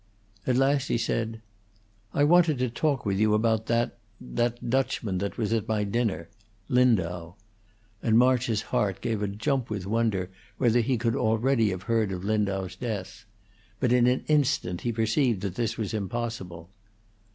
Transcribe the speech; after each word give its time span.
At 0.47 0.57
last 0.57 0.87
he 0.87 0.97
said, 0.97 1.43
"I 2.11 2.23
wanted 2.23 2.57
to 2.57 2.71
talk 2.71 3.05
with 3.05 3.19
you 3.19 3.35
about 3.35 3.67
that 3.67 3.99
that 4.19 4.67
Dutchman 4.67 5.19
that 5.19 5.37
was 5.37 5.53
at 5.53 5.67
my 5.67 5.83
dinner 5.83 6.27
Lindau," 6.67 7.33
and 8.01 8.17
March's 8.17 8.63
heart 8.73 8.99
gave 9.01 9.21
a 9.21 9.27
jump 9.27 9.69
with 9.69 9.85
wonder 9.85 10.31
whether 10.57 10.79
he 10.81 10.97
could 10.97 11.15
already 11.15 11.69
have 11.69 11.83
heard 11.83 12.11
of 12.11 12.23
Lindau's 12.23 12.75
death; 12.75 13.25
but 13.79 13.93
in 13.93 14.07
an 14.07 14.23
instant 14.27 14.81
he 14.81 14.91
perceived 14.91 15.41
that 15.41 15.53
this 15.53 15.77
was 15.77 15.93
impossible. 15.93 16.71